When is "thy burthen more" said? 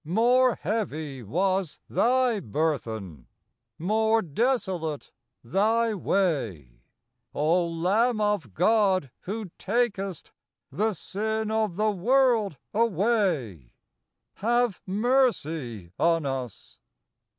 1.87-4.23